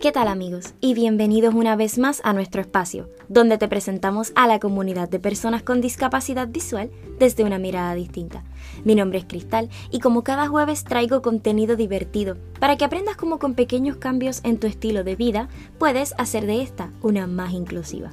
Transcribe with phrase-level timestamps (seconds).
[0.00, 0.74] ¿Qué tal amigos?
[0.80, 5.18] Y bienvenidos una vez más a nuestro espacio, donde te presentamos a la comunidad de
[5.18, 8.44] personas con discapacidad visual desde una mirada distinta.
[8.84, 13.40] Mi nombre es Cristal y como cada jueves traigo contenido divertido para que aprendas cómo
[13.40, 15.48] con pequeños cambios en tu estilo de vida
[15.80, 18.12] puedes hacer de esta una más inclusiva.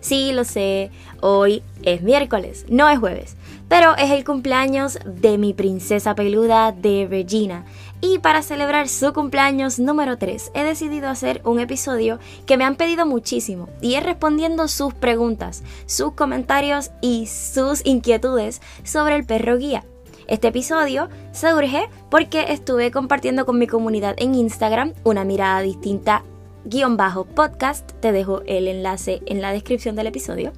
[0.00, 0.90] Sí, lo sé,
[1.20, 3.36] hoy es miércoles, no es jueves,
[3.68, 7.66] pero es el cumpleaños de mi princesa peluda de Regina.
[8.00, 12.76] Y para celebrar su cumpleaños número 3, he decidido hacer un episodio que me han
[12.76, 19.58] pedido muchísimo y es respondiendo sus preguntas, sus comentarios y sus inquietudes sobre el perro
[19.58, 19.84] guía.
[20.28, 26.22] Este episodio surge porque estuve compartiendo con mi comunidad en Instagram una mirada distinta
[26.64, 30.52] guion bajo podcast, te dejo el enlace en la descripción del episodio.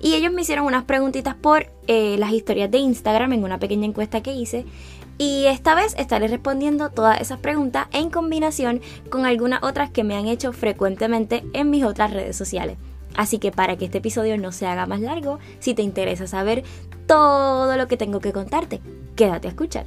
[0.00, 3.86] Y ellos me hicieron unas preguntitas por eh, las historias de Instagram en una pequeña
[3.86, 4.64] encuesta que hice.
[5.18, 10.16] Y esta vez estaré respondiendo todas esas preguntas en combinación con algunas otras que me
[10.16, 12.78] han hecho frecuentemente en mis otras redes sociales.
[13.16, 16.62] Así que para que este episodio no se haga más largo, si te interesa saber
[17.06, 18.80] todo lo que tengo que contarte,
[19.16, 19.86] quédate a escuchar.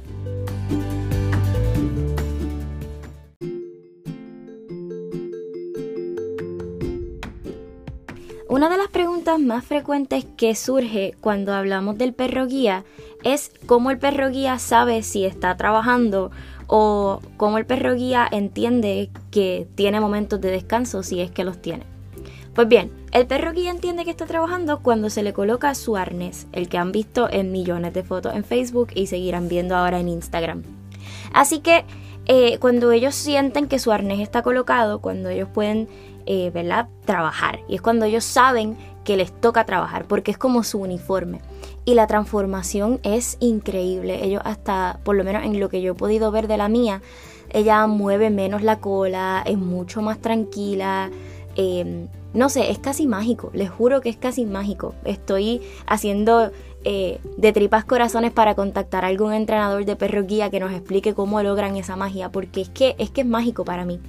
[8.52, 12.84] Una de las preguntas más frecuentes que surge cuando hablamos del perro guía
[13.24, 16.30] es cómo el perro guía sabe si está trabajando
[16.66, 21.62] o cómo el perro guía entiende que tiene momentos de descanso si es que los
[21.62, 21.84] tiene.
[22.54, 26.46] Pues bien, el perro guía entiende que está trabajando cuando se le coloca su arnés,
[26.52, 30.10] el que han visto en millones de fotos en Facebook y seguirán viendo ahora en
[30.10, 30.62] Instagram.
[31.32, 31.86] Así que
[32.26, 35.88] eh, cuando ellos sienten que su arnés está colocado, cuando ellos pueden
[36.26, 36.88] eh, ¿verdad?
[37.04, 37.60] Trabajar.
[37.68, 41.40] Y es cuando ellos saben que les toca trabajar, porque es como su uniforme.
[41.84, 44.24] Y la transformación es increíble.
[44.24, 47.02] Ellos hasta, por lo menos en lo que yo he podido ver de la mía,
[47.50, 51.10] ella mueve menos la cola, es mucho más tranquila.
[51.56, 54.94] Em, no sé, es casi mágico, les juro que es casi mágico.
[55.04, 56.50] Estoy haciendo
[56.84, 61.14] eh, de tripas corazones para contactar a algún entrenador de perro guía que nos explique
[61.14, 64.00] cómo logran esa magia, porque es que es que es mágico para mí.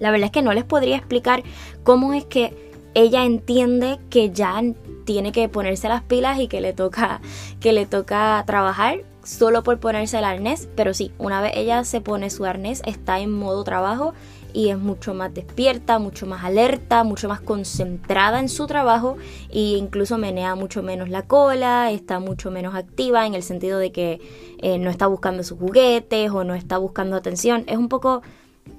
[0.00, 1.42] La verdad es que no les podría explicar
[1.84, 2.54] cómo es que
[2.94, 4.60] ella entiende que ya
[5.04, 7.20] tiene que ponerse las pilas y que le toca
[7.60, 12.00] que le toca trabajar solo por ponerse el arnés, pero sí, una vez ella se
[12.00, 14.14] pone su arnés está en modo trabajo
[14.54, 19.16] y es mucho más despierta, mucho más alerta, mucho más concentrada en su trabajo
[19.50, 23.92] e incluso menea mucho menos la cola, está mucho menos activa en el sentido de
[23.92, 24.20] que
[24.58, 27.64] eh, no está buscando sus juguetes o no está buscando atención.
[27.66, 28.22] Es un poco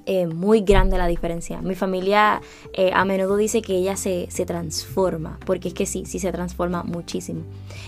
[0.06, 1.60] eh, muy grande la diferencia.
[1.60, 2.40] Mi familia
[2.72, 6.32] eh, a menudo dice que ella se, se, transforma, porque es que sí, sí se
[6.32, 7.42] transforma muchísimo.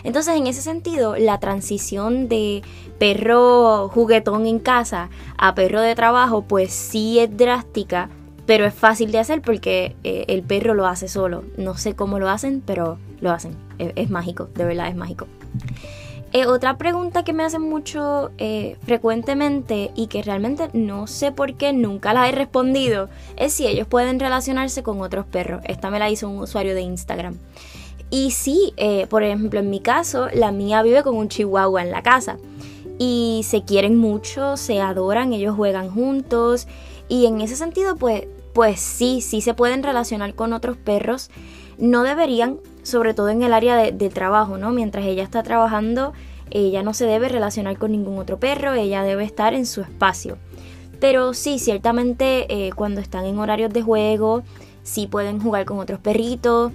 [0.04, 2.62] Entonces, en ese sentido, la transición de
[2.98, 8.10] perro juguetón en casa a perro de trabajo, pues sí es drástica,
[8.46, 11.44] pero es fácil de hacer porque eh, el perro lo hace solo.
[11.56, 13.56] No sé cómo lo hacen, pero lo hacen.
[13.78, 15.26] es mágico, de verdad es mágico.
[16.34, 21.54] Eh, otra pregunta que me hacen mucho eh, frecuentemente y que realmente no sé por
[21.54, 25.62] qué nunca la he respondido es si ellos pueden relacionarse con otros perros.
[25.64, 27.36] Esta me la hizo un usuario de Instagram.
[28.08, 31.90] Y sí, eh, por ejemplo, en mi caso, la mía vive con un chihuahua en
[31.90, 32.38] la casa.
[32.98, 36.66] Y se quieren mucho, se adoran, ellos juegan juntos.
[37.08, 41.30] Y en ese sentido, pues, pues sí, sí se pueden relacionar con otros perros.
[41.78, 44.70] No deberían, sobre todo en el área de, trabajo, ¿no?
[44.70, 46.12] Mientras ella está trabajando,
[46.50, 50.38] ella no se debe relacionar con ningún otro perro, ella debe estar en su espacio.
[51.00, 54.42] Pero sí, ciertamente eh, cuando están en horarios de juego,
[54.82, 56.72] sí pueden jugar con otros perritos,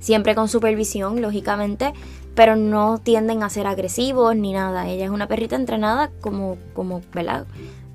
[0.00, 1.92] siempre con supervisión, lógicamente,
[2.34, 4.88] pero no tienden a ser agresivos ni nada.
[4.88, 7.46] Ella es una perrita entrenada como, como ¿verdad?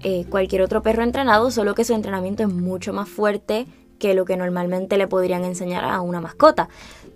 [0.01, 3.67] Eh, cualquier otro perro entrenado, solo que su entrenamiento es mucho más fuerte
[3.99, 6.67] que lo que normalmente le podrían enseñar a una mascota.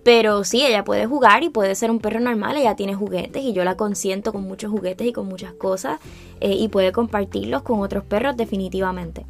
[0.04, 3.54] Pero sí, ella puede jugar y puede ser un perro normal, ella tiene juguetes y
[3.54, 6.00] yo la consiento con muchos juguetes y con muchas cosas
[6.40, 9.26] eh, y puede compartirlos con otros perros definitivamente.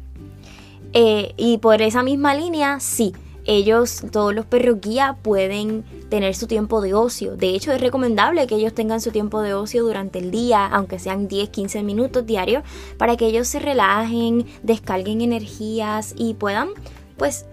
[0.92, 3.12] Eh, y por esa misma línea, sí,
[3.48, 7.34] ellos, todos los perros guía pueden tener su tiempo de ocio.
[7.34, 10.98] De hecho, es recomendable que ellos tengan su tiempo de ocio durante el día, aunque
[10.98, 12.62] sean 10, 15 minutos diarios,
[12.98, 16.68] para que ellos se relajen, descarguen energías y puedan,
[17.16, 17.46] pues,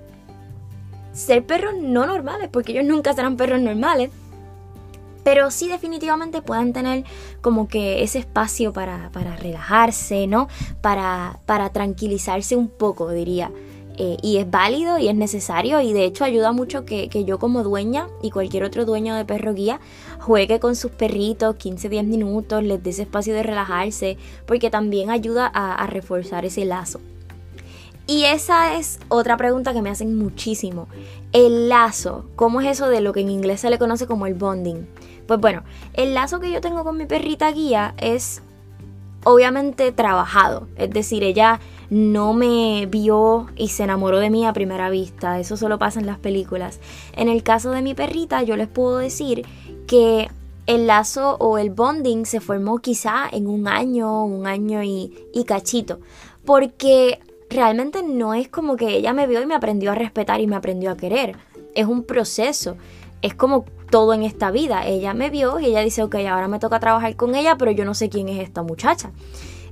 [1.16, 4.12] ser perros no normales, porque ellos nunca serán perros normales,
[5.24, 7.04] pero sí definitivamente puedan tener
[7.42, 9.10] como que ese espacio para,
[9.40, 10.48] relajarse, ¿no?
[10.82, 13.52] Para, para tranquilizarse un poco, diría.
[13.98, 17.64] Eh, y es válido y es necesario y de hecho ayuda mucho que, yo como
[17.64, 19.80] dueña y cualquier otro dueño de perro guía
[20.20, 25.48] juegue con sus perritos 15-10 minutos, les dé ese espacio de relajarse porque también ayuda
[25.48, 27.00] a reforzar ese lazo.
[28.08, 30.88] Y esa es otra pregunta que me hacen muchísimo.
[31.32, 34.36] El lazo, ¿cómo es eso de lo que en inglés se le conoce como el
[34.36, 34.86] bonding?
[35.28, 35.64] Pues bueno,
[35.94, 38.44] el lazo que yo tengo con mi perrita guía es
[39.24, 40.68] obviamente trabajado.
[40.78, 41.60] Es decir, ella
[41.90, 45.40] no me vio y se enamoró de mí a primera vista.
[45.40, 46.80] Eso solo pasa en las películas.
[47.14, 49.46] En el caso de mi perrita, yo les puedo decir
[49.88, 50.30] que
[50.68, 55.44] el lazo o el bonding se formó quizá en un año, un año y, y
[55.44, 56.00] cachito.
[56.46, 57.20] Porque
[57.50, 60.56] realmente no es como que ella me vio y me aprendió a respetar y me
[60.56, 61.36] aprendió a querer.
[61.74, 62.78] Es un proceso.
[63.22, 64.86] Es como todo en esta vida.
[64.86, 67.86] Ella me vio y ella dice, ok, ahora me toca trabajar con ella, pero yo
[67.86, 69.12] no sé quién es esta muchacha.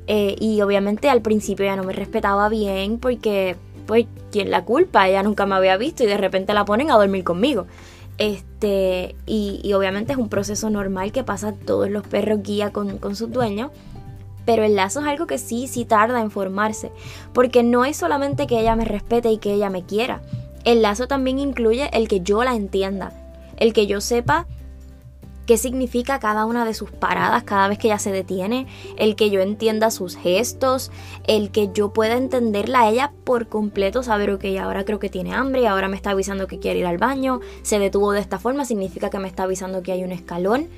[0.08, 3.56] Eh, y obviamente al principio ella no me respetaba bien porque,
[3.86, 5.08] pues, ¿quién la culpa?
[5.08, 7.68] Ella nunca me había visto y de repente la ponen a dormir conmigo.
[8.18, 13.16] Este, y, obviamente es un proceso normal que pasa todos los perros guía con, con
[13.16, 13.72] sus dueños.
[14.46, 16.92] Pero el lazo es algo que sí, sí tarda en formarse.
[17.34, 20.22] Porque no es solamente que ella me respete y que ella me quiera.
[20.64, 23.12] El lazo también incluye el que yo la entienda.
[23.58, 24.48] El que yo sepa
[25.46, 28.68] qué significa cada una de sus paradas cada vez que ella se detiene,
[28.98, 30.92] el que yo entienda sus gestos,
[31.28, 35.34] el que yo pueda entenderla a ella por completo, saber, ok, ahora creo que tiene
[35.34, 38.66] hambre, ahora me está avisando que quiere ir al baño, se detuvo de esta forma,
[38.66, 40.70] significa que me está avisando que hay un escalón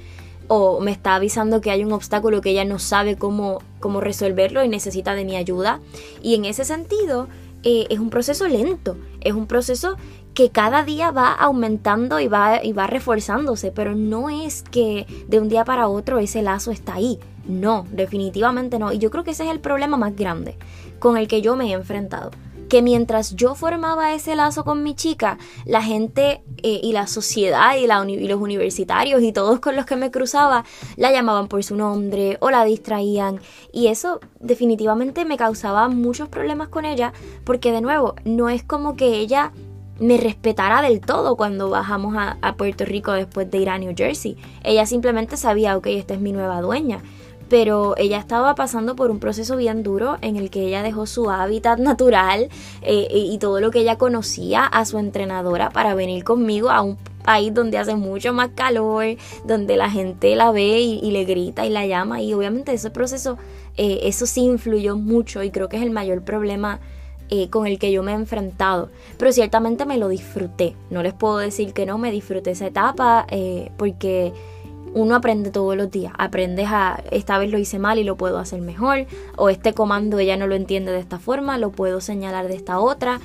[0.47, 4.63] o me está avisando que hay un obstáculo que ella no sabe cómo, cómo resolverlo
[4.63, 5.79] y necesita de mi ayuda.
[6.21, 7.27] Y en ese sentido,
[7.63, 9.97] eh, es un proceso lento, es un proceso
[10.35, 15.39] que cada día va aumentando y va, y va reforzándose, pero no es que de
[15.39, 17.19] un día para otro ese lazo está ahí.
[17.47, 18.91] No, definitivamente no.
[18.91, 20.57] Y yo creo que ese es el problema más grande
[20.99, 22.31] con el que yo me he enfrentado.
[22.69, 27.75] Que mientras yo formaba ese lazo con mi chica, la gente eh, y la sociedad
[27.75, 30.65] y, la y los universitarios y todos con los que me cruzaba
[30.95, 33.39] la llamaban por su nombre o la distraían.
[33.71, 37.13] Y eso definitivamente me causaba muchos problemas con ella
[37.43, 39.51] porque de nuevo, no es como que ella
[39.99, 44.37] me respetará del todo cuando bajamos a, Puerto Rico después de ir a New Jersey.
[44.63, 47.01] Ella simplemente sabía, ok, esta es mi nueva dueña.
[47.55, 51.31] Pero ella estaba pasando por un proceso bien duro en el que ella dejó su
[51.31, 52.49] hábitat natural
[52.81, 56.97] eh, y todo lo que ella conocía a su entrenadora para venir conmigo a un
[57.23, 59.05] país donde hace mucho más calor,
[59.45, 62.21] donde la gente la ve y, le grita y la llama.
[62.21, 63.37] Y obviamente ese proceso,
[63.77, 66.81] eh, eso sí influyó mucho y creo que es el mayor problema
[67.29, 68.89] eh, con el que yo me he enfrentado.
[69.17, 70.75] Pero ciertamente me lo disfruté.
[70.89, 73.25] No les puedo decir que no, me disfruté esa etapa
[73.77, 74.33] porque
[74.95, 76.13] uno aprende todos los días.
[76.17, 79.05] Aprendes a, esta vez lo hice mal y lo puedo hacer mejor.
[79.35, 82.79] O este comando ella no lo entiende de esta forma, lo puedo señalar de esta
[82.79, 83.19] otra.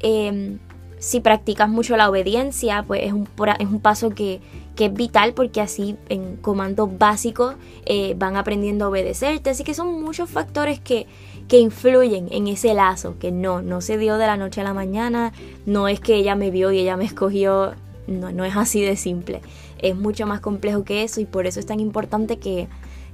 [0.00, 0.58] Em,
[0.98, 3.28] si practicas mucho la obediencia, pues es un,
[3.58, 4.40] es un paso que,
[4.74, 7.54] que es vital porque así en comandos básicos
[7.86, 9.50] eh, van aprendiendo a obedecerte.
[9.50, 11.06] Así que son muchos factores que,
[11.46, 14.74] que influyen en ese lazo, que no, no se dio de la noche a la
[14.74, 15.32] mañana,
[15.66, 17.74] no es que ella me vio y ella me escogió,
[18.08, 19.40] no, no es así de simple,
[19.82, 22.68] es mucho más complejo que eso y por eso es tan importante que,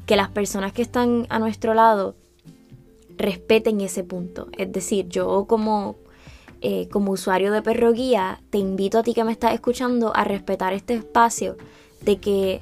[0.06, 2.14] que las personas que están a nuestro lado
[3.16, 4.48] respeten ese punto.
[4.56, 5.96] Es decir, yo como,
[6.60, 10.24] eh, como usuario de perro guía, te invito a ti que me estás escuchando a
[10.24, 11.56] respetar este espacio
[12.02, 12.60] de que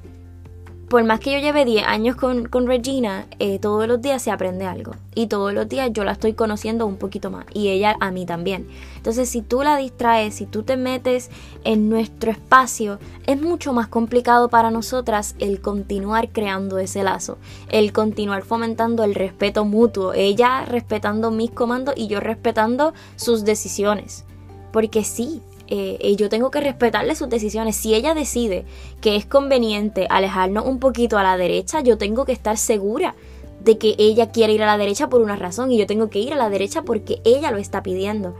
[0.89, 4.67] por más que yo lleve 10 años con, Regina, eh, todos los días se aprende
[4.67, 4.95] algo.
[5.15, 7.45] Y todos los días yo la estoy conociendo un poquito más.
[7.53, 8.69] Y ella a mí también.
[8.97, 11.31] Entonces, si tú la distraes, si tú te metes
[11.65, 17.39] en nuestro espacio, es mucho más complicado para nosotras el continuar creando ese lazo.
[17.69, 20.13] El continuar fomentando el respeto mutuo.
[20.13, 24.25] Ella respetando mis comandos y yo respetando sus decisiones.
[24.73, 27.77] Porque sí, eh, yo tengo que respetarle sus decisiones.
[27.77, 28.65] Si ella decide
[29.01, 33.15] que es conveniente alejarnos un poquito a la derecha, yo tengo que estar segura
[33.61, 36.21] de que ella quiere ir a la derecha por una razón y yo tengo que
[36.21, 38.35] ir a la derecha porque ella lo está pidiendo.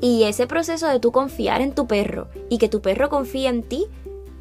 [0.00, 3.62] Y ese proceso de tú confiar en tu perro y que tu perro confíe en
[3.62, 3.86] ti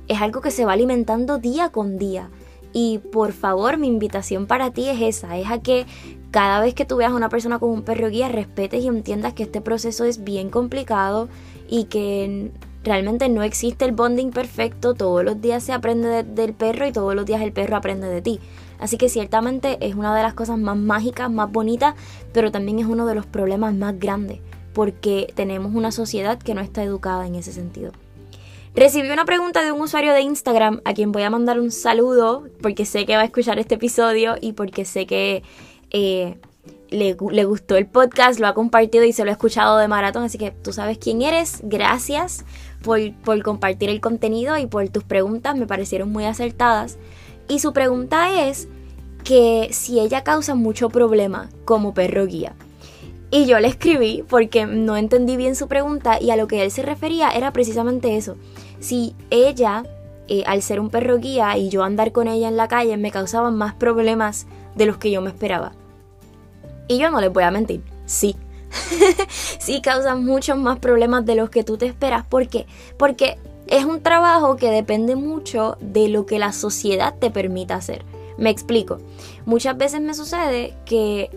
[0.07, 2.29] es algo que se va alimentando día con día.
[2.71, 5.85] Y por favor, mi invitación para ti es esa, es a que
[6.31, 9.33] cada vez que tú veas a una persona con un perro guía, respetes y entiendas
[9.33, 11.27] que este proceso es bien complicado
[11.69, 12.51] y que
[12.83, 17.13] realmente no existe el bonding perfecto, todos los días se aprende del perro y todos
[17.15, 18.39] los días el perro aprende de ti.
[18.79, 21.95] Así que ciertamente es una de las cosas más mágicas, más bonitas,
[22.33, 24.39] pero también es uno de los problemas más grandes,
[24.73, 27.91] porque tenemos una sociedad que no está educada en ese sentido.
[28.75, 32.47] Recibí una pregunta de un usuario de Instagram a quien voy a mandar un saludo
[32.61, 35.43] porque sé que va a escuchar este episodio y porque sé que
[35.91, 36.37] eh,
[36.89, 37.13] le,
[37.45, 40.51] gustó el podcast, lo ha compartido y se lo ha escuchado de maratón, así que
[40.51, 41.59] tú sabes quién eres.
[41.63, 42.45] Gracias
[42.81, 42.99] por,
[43.43, 46.97] compartir el contenido y por tus preguntas, me parecieron muy acertadas.
[47.47, 48.67] Y su pregunta es
[49.23, 52.55] que si ella causa mucho problema como perro guía.
[53.31, 56.71] Y yo le escribí porque no entendí bien su pregunta y a lo que él
[56.71, 58.37] se refería era precisamente eso.
[58.79, 59.83] Si ella,
[60.27, 63.11] eh, al ser un perro guía y yo andar con ella en la calle, me
[63.11, 65.73] causaban más problemas de los que yo me esperaba.
[66.89, 68.35] Y yo no les voy a mentir, sí.
[69.29, 72.25] sí causan muchos más problemas de los que tú te esperas.
[72.25, 72.65] ¿Por qué?
[72.97, 78.03] Porque es un trabajo que depende mucho de lo que la sociedad te permita hacer.
[78.39, 78.97] Me explico.
[79.45, 81.29] Muchas veces me sucede que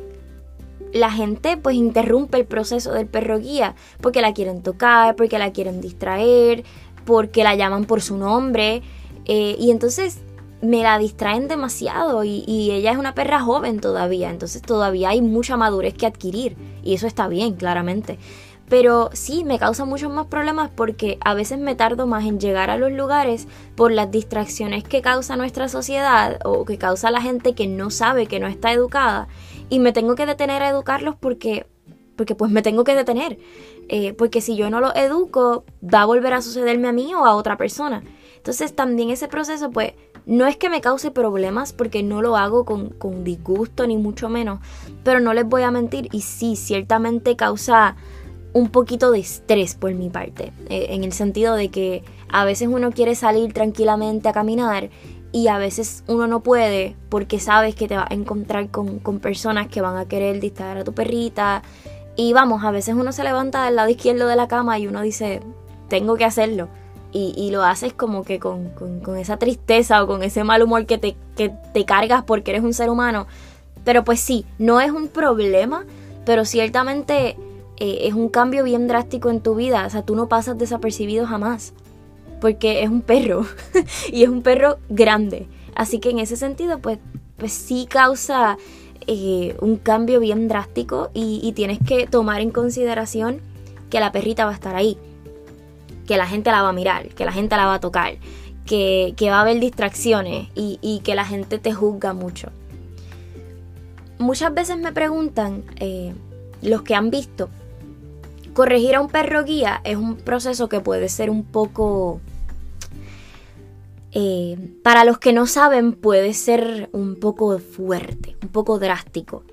[0.94, 5.52] la gente pues interrumpe el proceso del perro guía porque la quieren tocar, porque la
[5.52, 6.64] quieren distraer,
[7.04, 8.82] porque la llaman por su nombre
[9.26, 10.18] eh, y entonces
[10.62, 15.56] me la distraen demasiado y, ella es una perra joven todavía, entonces todavía hay mucha
[15.56, 18.18] madurez que adquirir y eso está bien, claramente.
[18.68, 22.70] Pero sí, me causa muchos más problemas porque a veces me tardo más en llegar
[22.70, 27.54] a los lugares por las distracciones que causa nuestra sociedad o que causa la gente
[27.54, 29.28] que no sabe, que no está educada
[29.68, 31.66] y me tengo que detener a educarlos porque,
[32.16, 33.38] porque pues me tengo que detener.
[33.88, 37.26] Eh, porque si yo no los educo, va a volver a sucederme a mí o
[37.26, 38.02] a otra persona.
[38.42, 39.92] Entonces también ese proceso pues
[40.26, 44.28] no es que me cause problemas porque no lo hago con, con disgusto ni mucho
[44.28, 44.58] menos,
[45.04, 47.94] pero no les voy a mentir y sí, ciertamente causa
[48.52, 52.68] un poquito de estrés por mi parte, eh, en el sentido de que a veces
[52.68, 54.90] uno quiere salir tranquilamente a caminar
[55.32, 59.68] y a veces uno no puede porque sabes que te vas a encontrar con, personas
[59.68, 61.62] que van a querer distraer a tu perrita.
[62.16, 65.00] Y vamos, a veces uno se levanta del lado izquierdo de la cama y uno
[65.00, 65.40] dice,
[65.88, 66.68] tengo que hacerlo.
[67.14, 68.72] Y, lo haces como que con,
[69.18, 72.72] esa tristeza o con ese mal humor que te, que te cargas porque eres un
[72.72, 73.26] ser humano.
[73.84, 75.84] Pero pues sí, no es un problema,
[76.24, 77.36] pero ciertamente
[77.76, 79.84] eh, es un cambio bien drástico en tu vida.
[79.86, 81.74] O sea, tú no pasas desapercibido jamás
[82.42, 83.46] porque es un perro
[84.12, 85.46] y es un perro grande.
[85.76, 86.98] Así que en ese sentido, pues,
[87.36, 88.58] pues sí causa
[89.06, 93.40] eh, un cambio bien drástico y, tienes que tomar en consideración
[93.90, 94.98] que la perrita va a estar ahí,
[96.12, 98.18] que la gente la va a mirar, que la gente la va a tocar,
[98.66, 102.50] que, va a haber distracciones y, que la gente te juzga mucho.
[104.18, 106.12] Muchas veces me preguntan eh,
[106.60, 107.48] los que han visto,
[108.52, 112.20] corregir a un perro guía es un proceso que puede ser un poco
[114.12, 119.44] eh, para los que no saben puede ser un poco fuerte, un poco drástico.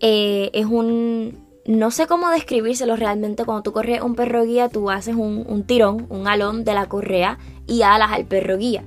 [0.00, 1.51] Eh, es un...
[1.64, 3.44] No sé cómo describírselo realmente.
[3.44, 7.38] Cuando tú corres un perro guía, tú haces un, tirón, un alón de la correa
[7.66, 8.82] y alas al perro guía.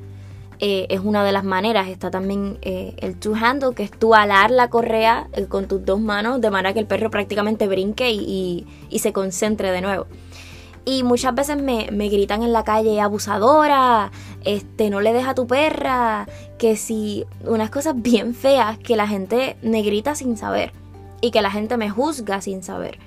[0.59, 1.87] Eh, es una de las maneras.
[1.87, 6.41] Está también el two handle, que es tú alar la correa con tus dos manos
[6.41, 10.07] de manera que el perro prácticamente brinque y, y se concentre de nuevo.
[10.85, 14.11] Y muchas veces me, gritan en la calle, abusadora,
[14.43, 16.27] este, no le deja a tu perra,
[16.59, 20.71] que si unas cosas bien feas que la gente me grita sin saber
[21.25, 22.97] y que la gente me juzga sin saber.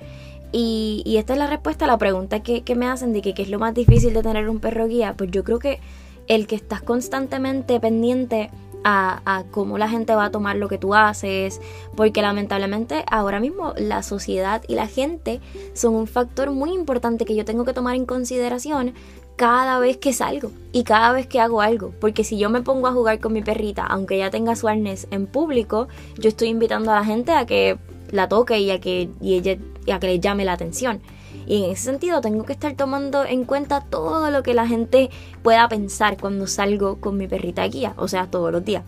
[0.51, 3.33] Y, y esta es la respuesta a la pregunta que, que me hacen de que
[3.33, 5.13] qué es lo más difícil de tener un perro guía.
[5.15, 5.79] Pues yo creo que
[6.27, 8.49] el que estás constantemente pendiente
[8.83, 11.59] a, cómo la gente va a tomar lo que tú haces,
[11.95, 15.41] porque lamentablemente ahora mismo la sociedad y la gente
[15.73, 18.93] son un factor muy importante que yo tengo que tomar en consideración
[19.35, 22.87] cada vez que salgo y cada vez que hago algo, porque si yo me pongo
[22.87, 26.91] a jugar con mi perrita, aunque ya tenga su arnés en público, yo estoy invitando
[26.91, 27.77] a la gente a que
[28.11, 31.01] la toque y a que, ella, y a que le llame la atención.
[31.47, 35.09] Y en ese sentido tengo que estar tomando en cuenta todo lo que la gente
[35.41, 38.83] pueda pensar cuando salgo con mi perrita guía, o sea, todos los días.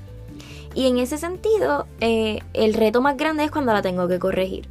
[0.73, 4.69] Y en ese sentido, eh, el reto más grande es cuando la tengo que corregir.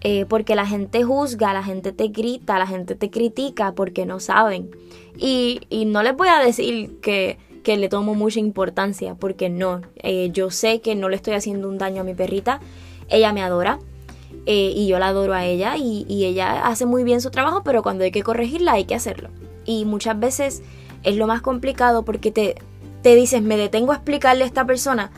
[0.00, 4.20] Eh, porque la gente juzga, la gente te grita, la gente te critica porque no
[4.20, 4.70] saben.
[5.16, 9.82] Y, no les voy a decir que, le tomo mucha importancia, porque no.
[9.96, 12.60] Eh, yo sé que no le estoy haciendo un daño a mi perrita.
[13.08, 13.78] Ella me adora.
[14.46, 17.82] Eh, y yo la adoro a ella y, ella hace muy bien su trabajo, pero
[17.82, 19.28] cuando hay que corregirla hay que hacerlo.
[19.64, 20.62] Y muchas veces
[21.02, 22.54] es lo más complicado porque te,
[23.02, 25.10] te dices, me detengo a explicarle a esta persona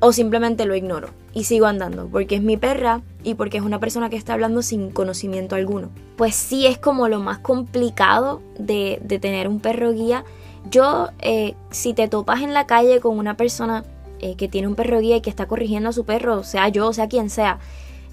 [0.00, 3.78] o simplemente lo ignoro y sigo andando porque es mi perra y porque es una
[3.78, 5.90] persona que está hablando sin conocimiento alguno.
[6.16, 10.24] Pues sí es como lo más complicado de, tener un perro guía.
[10.70, 13.84] Yo, eh, si te topas en la calle con una persona
[14.22, 16.92] eh, que tiene un perro guía y que está corrigiendo a su perro, sea yo,
[16.92, 17.58] sea quien sea,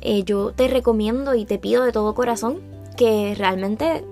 [0.01, 2.59] eh, yo te recomiendo y te pido de todo corazón
[2.95, 4.05] que realmente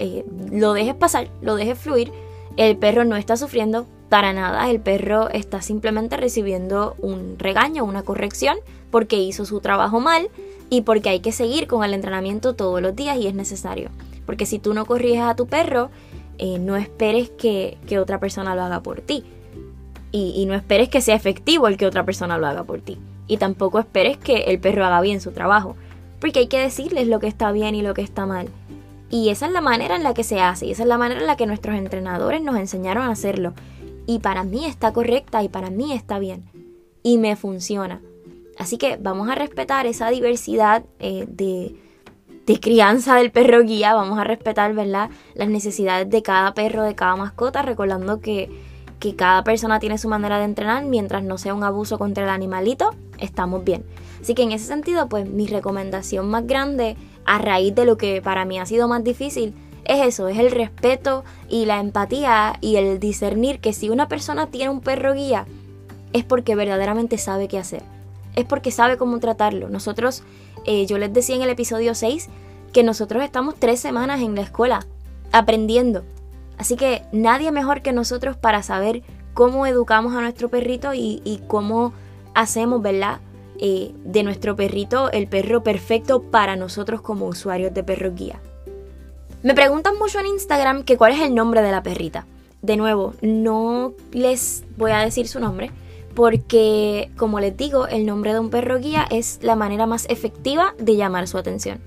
[0.00, 2.10] eh, lo dejes pasar, lo dejes fluir.
[2.56, 8.02] El perro no está sufriendo para nada, el perro está simplemente recibiendo un regaño, una
[8.02, 8.58] corrección,
[8.90, 10.30] porque hizo su trabajo mal
[10.70, 13.90] y porque hay que seguir con el entrenamiento todos los días y es necesario.
[14.26, 15.90] Porque si tú no corriges a tu perro,
[16.60, 19.24] no esperes que, otra persona lo haga por ti.
[20.10, 22.98] Y no esperes que sea efectivo el que otra persona lo haga por ti
[23.28, 25.76] y tampoco esperes que el perro haga bien su trabajo,
[26.18, 28.48] porque hay que decirles lo que está bien y lo que está mal.
[29.10, 31.20] Y esa es la manera en la que se hace, y esa es la manera
[31.20, 33.52] en la que nuestros entrenadores nos enseñaron a hacerlo.
[34.06, 36.44] Y para mí está correcta y para mí está bien.
[37.02, 38.00] Y me funciona.
[38.58, 41.76] Así que vamos a respetar esa diversidad eh, de,
[42.46, 45.10] de crianza del perro guía, vamos a respetar, ¿verdad?
[45.34, 48.50] Las necesidades de cada perro, de cada mascota, recordando que,
[48.98, 52.30] que cada persona tiene su manera de entrenar, mientras no sea un abuso contra el
[52.30, 53.84] animalito, estamos bien.
[54.20, 58.20] Así que en ese sentido, pues mi recomendación más grande, a raíz de lo que
[58.22, 62.76] para mí ha sido más difícil, es eso, es el respeto y la empatía y
[62.76, 65.46] el discernir que si una persona tiene un perro guía,
[66.12, 67.82] es porque verdaderamente sabe qué hacer
[68.38, 69.68] es porque sabe cómo tratarlo.
[69.68, 70.22] Nosotros,
[70.64, 72.28] eh, yo les decía en el episodio 6
[72.72, 74.86] que nosotros estamos tres semanas en la escuela
[75.32, 76.04] aprendiendo.
[76.58, 81.92] Así que nadie mejor que nosotros para saber cómo educamos a nuestro perrito y, cómo
[82.34, 83.20] hacemos, ¿verdad?
[83.60, 88.40] Eh, de nuestro perrito el perro perfecto para nosotros como usuarios de perro guía.
[89.42, 92.26] Me preguntan mucho en Instagram que cuál es el nombre de la perrita.
[92.62, 95.70] De nuevo, no les voy a decir su nombre
[96.16, 100.74] porque, como les digo, el nombre de un perro guía es la manera más efectiva
[100.80, 101.78] de llamar su atención.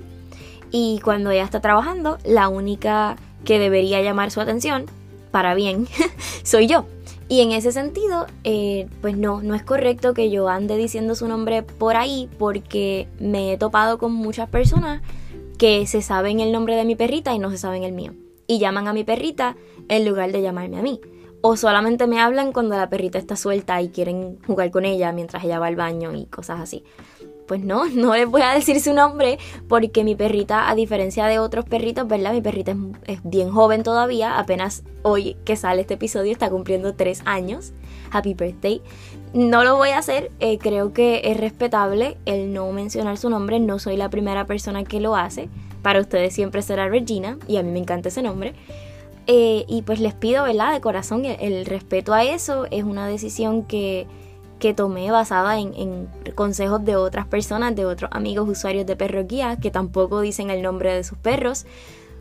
[0.71, 4.85] Y cuando ella está trabajando, la única que debería llamar su atención,
[5.31, 5.87] para bien,
[6.43, 6.85] soy yo.
[7.31, 11.29] Y en ese sentido, eh, pues no, no es correcto que yo ande diciendo su
[11.29, 15.01] nombre por ahí porque me he topado con muchas personas
[15.57, 18.13] que se saben el nombre de mi perrita y no se saben el mío.
[18.47, 19.55] Y llaman a mi perrita
[19.87, 20.99] en lugar de llamarme a mí.
[21.39, 25.43] O solamente me hablan cuando la perrita está suelta y quieren jugar con ella mientras
[25.45, 26.83] ella va al baño y cosas así.
[27.51, 31.37] Pues no, no les voy a decir su nombre porque mi perrita, a diferencia de
[31.37, 32.31] otros perritos, ¿verdad?
[32.31, 32.73] Mi perrita
[33.07, 37.73] es, bien joven todavía, apenas hoy que sale este episodio está cumpliendo tres años.
[38.09, 38.81] Happy birthday.
[39.33, 43.59] No lo voy a hacer, eh, creo que es respetable el no mencionar su nombre,
[43.59, 45.49] no soy la primera persona que lo hace.
[45.81, 48.53] Para ustedes siempre será Regina y a mí me encanta ese nombre.
[49.27, 50.71] Eh, y pues les pido, ¿verdad?
[50.71, 52.65] De corazón el, respeto a eso.
[52.71, 54.07] Es una decisión que,
[54.61, 59.57] que tomé basada en, consejos de otras personas, de otros amigos usuarios de perro guía,
[59.57, 61.65] que tampoco dicen el nombre de sus perros.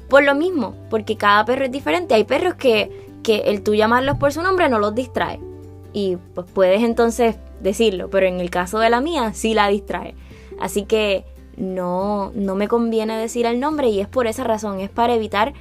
[0.09, 2.15] Por lo mismo, porque cada perro es diferente.
[2.15, 2.91] Hay perros que,
[3.23, 5.39] que el tú llamarlos por su nombre no los distrae.
[5.93, 10.15] Y pues puedes entonces decirlo, pero en el caso de la mía sí la distrae.
[10.59, 11.27] Así que
[11.59, 15.53] no, no me conviene decir el nombre y es por esa razón, es para evitar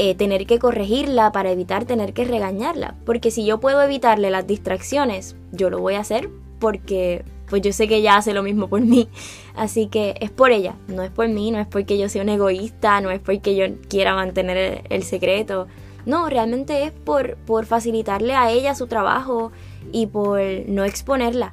[0.00, 2.94] eh, tener que corregirla, para evitar tener que regañarla.
[3.04, 6.30] Porque si yo puedo evitarle las distracciones, yo lo voy a hacer
[6.60, 9.08] porque pues yo sé que ella hace lo mismo por mí.
[9.56, 12.28] Así que es por ella, no es por mí, no es porque yo sea un
[12.28, 15.66] egoísta, no es porque yo quiera mantener el, secreto.
[16.06, 19.50] No, realmente es por, por, facilitarle a ella su trabajo
[19.90, 21.52] y por no exponerla.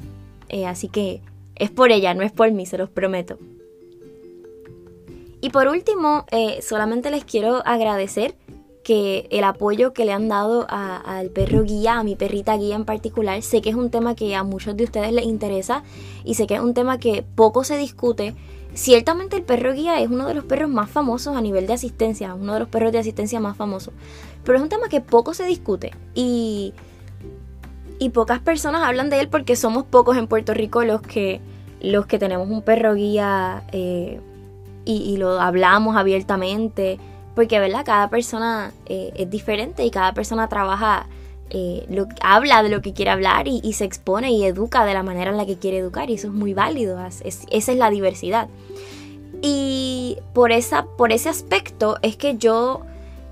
[0.50, 1.22] Eh, así que
[1.56, 3.40] es por ella, no es por mí, se los prometo.
[5.46, 8.36] Y por último, eh, solamente les quiero agradecer
[8.84, 12.84] que el apoyo que le han dado al perro guía, a mi perrita guía en
[12.84, 15.84] particular, sé que es un tema que a muchos de ustedes les interesa
[16.24, 18.34] y sé que es un tema que poco se discute.
[18.74, 22.34] Ciertamente el perro guía es uno de los perros más famosos a nivel de asistencia,
[22.34, 23.94] uno de los perros de asistencia más famosos,
[24.44, 26.74] pero es un tema que poco se discute y,
[28.00, 31.40] y pocas personas hablan de él porque somos pocos en Puerto Rico los que,
[31.82, 33.64] los que tenemos un perro guía.
[33.72, 34.22] Eh,
[34.86, 37.00] y, lo hablamos abiertamente,
[37.34, 37.84] porque ¿verdad?
[37.84, 41.08] cada persona eh, es diferente y cada persona trabaja,
[41.50, 45.04] eh, lo, habla de lo que quiere hablar y, se expone y educa de la
[45.04, 48.48] manera en la que quiere educar y eso es muy válido, esa es la diversidad.
[49.42, 52.82] Y por, esa, por ese aspecto es que yo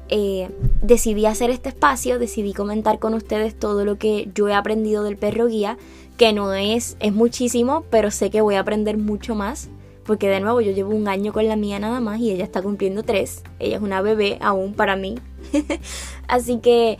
[0.09, 0.49] eh,
[0.81, 5.17] decidí hacer este espacio, decidí comentar con ustedes todo lo que yo he aprendido del
[5.17, 5.77] perro guía,
[6.17, 9.69] que no es, es muchísimo, pero sé que voy a aprender mucho más
[10.05, 12.61] porque de nuevo yo llevo un año con la mía nada más y ella está
[12.61, 13.43] cumpliendo tres.
[13.59, 15.15] Ella es una bebé aún para mí.
[16.27, 16.97] Así que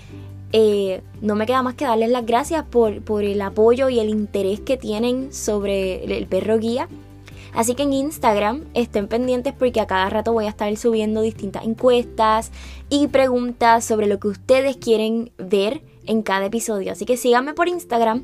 [0.52, 4.10] eh, no me queda más que darles las gracias por, por el apoyo y el
[4.10, 6.88] interés que tienen sobre el perro guía.
[7.54, 11.64] Así que en Instagram estén pendientes porque a cada rato voy a estar subiendo distintas
[11.66, 12.52] encuestas
[12.90, 16.92] y preguntas sobre lo que ustedes quieren ver en cada episodio.
[16.92, 18.24] Así que síganme por Instagram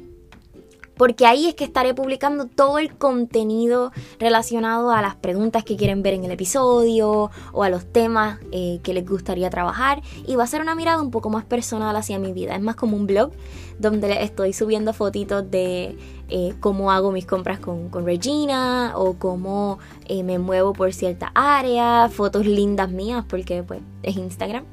[1.00, 6.04] porque ahí es que estaré publicando todo el contenido relacionado a las preguntas que quieren
[6.04, 10.02] ver en el episodio o a los temas eh, que les gustaría trabajar.
[10.28, 12.76] Y va a ser una mirada un poco más personal hacia mi vida, es más
[12.76, 13.32] como un blog
[13.80, 15.98] donde estoy subiendo fotitos de
[16.32, 22.08] eh, cómo hago mis compras con, Regina o cómo eh, me muevo por cierta área,
[22.10, 24.66] fotos lindas mías porque pues es Instagram.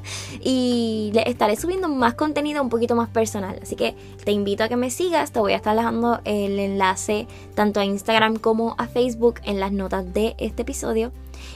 [0.40, 3.58] y le estaré subiendo más contenido un poquito más personal.
[3.62, 5.30] Así que te invito a que me sigas.
[5.30, 9.72] Te voy a estar dejando el enlace tanto a Instagram como a Facebook en las
[9.72, 11.12] notas de este episodio.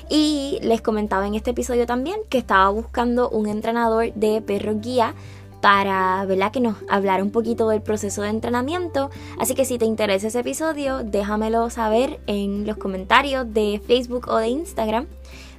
[0.09, 5.15] Y les comentaba en este episodio también que estaba buscando un entrenador de perro guía
[5.61, 6.53] para ¿verdad?
[6.53, 9.11] que nos hablara un poquito del proceso de entrenamiento.
[9.39, 14.37] Así que si te interesa ese episodio, déjamelo saber en los comentarios de Facebook o
[14.37, 15.07] de Instagram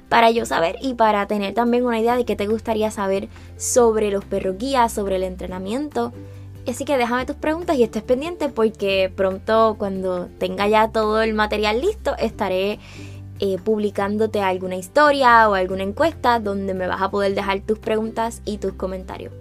[0.08, 4.10] para yo saber y para tener también una idea de qué te gustaría saber sobre
[4.10, 6.12] los perros guías, sobre el entrenamiento.
[6.68, 11.32] Así que déjame tus preguntas y estés pendiente porque pronto cuando tenga ya todo el
[11.32, 12.78] material listo estaré
[13.38, 18.42] eh, publicándote alguna historia o alguna encuesta donde me vas a poder dejar tus preguntas
[18.44, 19.32] y tus comentarios.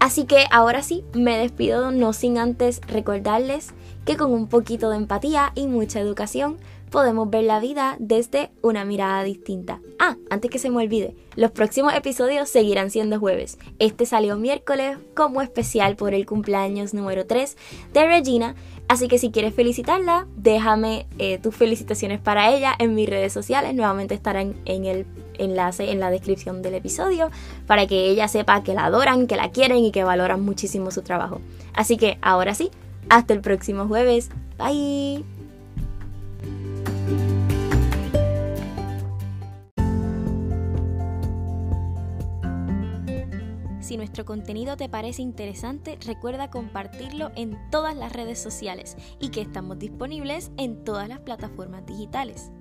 [0.00, 3.68] Así que ahora sí, me despido no sin antes recordarles
[4.06, 6.56] que con un poquito de empatía y mucha educación
[6.90, 9.80] podemos ver la vida desde una mirada distinta.
[9.98, 13.58] Ah, antes que se me olvide, los próximos episodios seguirán siendo jueves.
[13.78, 17.56] Este salió miércoles como especial por el cumpleaños número 3
[17.92, 18.54] de Regina,
[18.88, 23.74] así que si quieres felicitarla, déjame eh, tus felicitaciones para ella en mis redes sociales,
[23.74, 25.06] nuevamente estarán en el
[25.38, 27.30] enlace en la descripción del episodio
[27.66, 31.02] para que ella sepa que la adoran, que la quieren y que valoran muchísimo su
[31.02, 31.40] trabajo.
[31.72, 32.70] Así que ahora sí,
[33.08, 34.30] hasta el próximo jueves.
[34.58, 35.39] Bye.
[43.90, 49.40] Si nuestro contenido te parece interesante, recuerda compartirlo en todas las redes sociales y que
[49.40, 52.52] estamos disponibles en todas las plataformas digitales.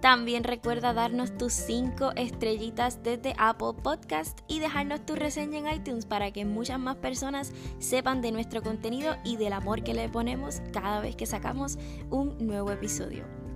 [0.00, 6.06] También recuerda darnos tus 5 estrellitas desde Apple Podcast y dejarnos tu reseña en iTunes
[6.06, 10.62] para que muchas más personas sepan de nuestro contenido y del amor que le ponemos
[10.72, 11.78] cada vez que sacamos
[12.08, 13.47] un nuevo episodio.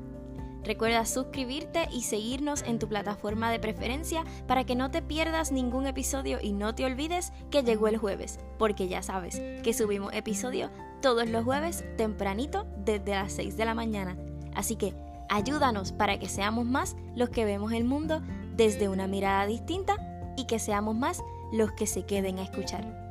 [0.64, 5.87] Recuerda suscribirte y seguirnos en tu plataforma de preferencia para que no te pierdas ningún
[5.87, 10.70] episodio y no te olvides que llegó el jueves, porque ya sabes que subimos episodio
[11.01, 14.16] todos los jueves tempranito desde las 6 de la mañana.
[14.55, 14.94] Así que
[15.33, 18.20] Ayúdanos para que seamos más los que vemos el mundo
[18.55, 19.96] desde una mirada distinta
[20.37, 21.22] y que seamos más
[21.55, 23.02] los que se queden a escuchar.